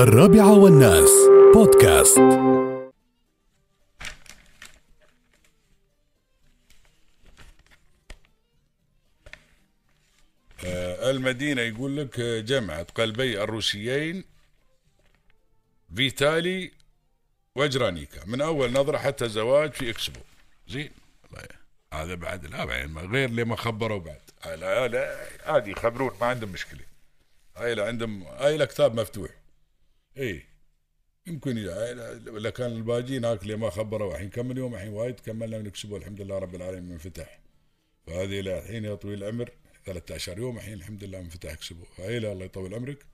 الرابعة 0.00 0.58
والناس. 0.58 1.10
بودكاست. 1.54 2.18
آه، 10.64 11.10
المدينة 11.10 11.62
يقول 11.62 11.96
لك 11.96 12.20
آه، 12.20 12.40
جمعت 12.40 12.90
قلبي 12.90 13.42
الروسيين 13.42 14.24
فيتالي 15.96 16.70
وجرانيكا. 17.56 18.24
من 18.26 18.40
أول 18.40 18.72
نظرة 18.72 18.98
حتى 18.98 19.28
زواج 19.28 19.72
في 19.72 19.90
إكسبو. 19.90 20.20
زين. 20.68 20.90
هذا 21.94 22.14
بعد 22.14 22.46
لا 22.46 22.64
بعد 22.64 22.90
ما 22.90 23.00
غير 23.02 23.30
لما 23.30 23.56
خبروا 23.56 23.98
بعد. 23.98 24.20
آه، 24.44 24.54
لا 24.54 24.88
لا 24.88 25.16
عادي 25.46 25.70
يخبرون 25.70 26.10
ما 26.20 26.26
عندهم 26.26 26.52
مشكلة. 26.52 26.80
هاي 27.56 27.80
عندهم 27.80 28.22
هاي 28.22 28.56
لا 28.56 28.64
كتاب 28.64 29.00
مفتوح. 29.00 29.39
اي 30.18 30.42
يمكن 31.26 31.58
ولا 32.28 32.50
كان 32.50 32.72
الباجي 32.72 33.18
هناك 33.18 33.42
اللي 33.42 33.56
ما 33.56 33.70
خبروا 33.70 34.12
الحين 34.12 34.30
كم 34.30 34.56
يوم 34.58 34.74
الحين 34.74 34.92
وايد 34.92 35.20
كملنا 35.20 35.58
من 35.58 35.66
اكسبو 35.66 35.96
الحمد 35.96 36.20
لله 36.20 36.38
رب 36.38 36.54
العالمين 36.54 36.88
منفتح 36.92 37.40
فهذه 38.06 38.40
إلى 38.40 38.58
الحين 38.58 38.84
يا 38.84 38.94
طويل 38.94 39.24
العمر 39.24 39.50
13 39.86 40.38
يوم 40.38 40.56
الحين 40.56 40.74
الحمد 40.74 41.04
لله 41.04 41.20
منفتح 41.20 41.52
اكسبو 41.52 41.84
هاي 41.98 42.18
الله 42.18 42.44
يطول 42.44 42.74
عمرك. 42.74 43.06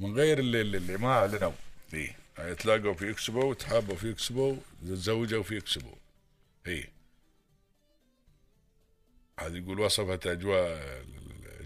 من 0.00 0.14
غير 0.14 0.38
اللي, 0.38 0.60
اللي, 0.60 0.96
ما 0.96 1.08
أعلنوا. 1.08 1.52
اي 1.94 2.14
هاي 2.36 2.54
تلاقوا 2.54 2.94
في 2.94 3.10
اكسبو 3.10 3.50
وتحابوا 3.50 3.94
في 3.96 4.10
اكسبو 4.10 4.56
تزوجوا 4.82 5.42
في 5.42 5.58
اكسبو 5.58 5.94
اي 6.66 6.88
هذه 9.40 9.56
يقول 9.56 9.80
وصفت 9.80 10.26
أجواء 10.26 11.02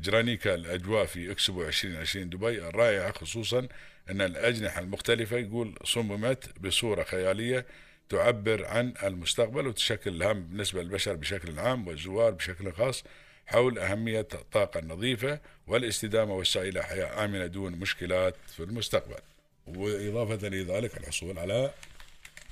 جرانيكا 0.02 0.54
الأجواء 0.54 1.06
في 1.06 1.30
إكسبو 1.32 1.62
2020 1.62 2.28
دبي 2.28 2.68
الرائعة 2.68 3.12
خصوصا 3.12 3.68
أن 4.10 4.20
الأجنحة 4.20 4.80
المختلفة 4.80 5.36
يقول 5.36 5.74
صممت 5.84 6.58
بصورة 6.60 7.02
خيالية 7.02 7.66
تعبر 8.08 8.66
عن 8.66 8.94
المستقبل 9.02 9.66
وتشكل 9.66 10.10
الهم 10.22 10.42
بالنسبة 10.42 10.82
للبشر 10.82 11.14
بشكل 11.14 11.58
عام 11.58 11.88
والزوار 11.88 12.30
بشكل 12.30 12.72
خاص 12.72 13.04
حول 13.46 13.78
أهمية 13.78 14.28
الطاقة 14.34 14.78
النظيفة 14.78 15.40
والاستدامة 15.66 16.34
والسعي 16.34 16.68
إلى 16.68 16.82
حياه 16.82 17.24
آمنة 17.24 17.46
دون 17.46 17.72
مشكلات 17.72 18.34
في 18.56 18.62
المستقبل. 18.62 19.18
وإضافة 19.66 20.46
إلى 20.46 20.62
ذلك 20.62 20.96
الحصول 20.96 21.38
على 21.38 21.70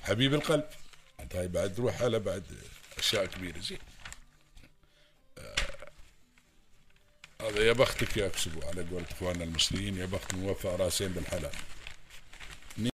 حبيب 0.03 0.33
القلب. 0.33 0.63
هاي 1.33 1.47
بعد 1.47 1.79
روح 1.79 2.01
على 2.01 2.19
بعد 2.19 2.43
أشياء 2.97 3.25
كبيرة. 3.25 3.59
زين. 3.59 3.77
هذا 7.51 7.63
يا 7.63 7.73
بختك 7.73 8.17
يا 8.17 8.27
اكسبو 8.27 8.61
على 8.67 8.85
قول 8.91 9.03
إخواننا 9.11 9.43
المصريين 9.43 9.97
يا 9.97 10.05
بخت 10.05 10.33
موفى 10.33 10.67
راسين 10.67 11.07
بالحلال. 11.07 11.51